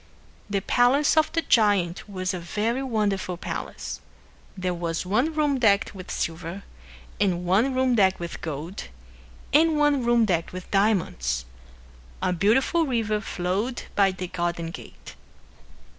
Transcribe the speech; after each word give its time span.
The 0.49 0.61
palace 0.61 1.15
of 1.15 1.31
the 1.33 1.43
giant 1.43 2.09
was 2.09 2.33
a 2.33 2.39
very 2.39 2.81
wonderful 2.81 3.37
palace. 3.37 4.01
There 4.57 4.73
was 4.73 5.05
one 5.05 5.31
room 5.35 5.59
decked 5.59 5.93
with 5.93 6.09
silver, 6.09 6.63
and 7.19 7.45
one 7.45 7.75
room 7.75 7.93
decked 7.93 8.19
with 8.19 8.41
gold, 8.41 8.85
and 9.53 9.77
one 9.77 10.03
room 10.03 10.25
decked 10.25 10.53
with 10.53 10.71
diamonds. 10.71 11.45
A 12.19 12.33
beautiful 12.33 12.87
river 12.87 13.21
flowed 13.21 13.83
by 13.95 14.11
the 14.11 14.27
garden 14.27 14.71
gate. 14.71 15.13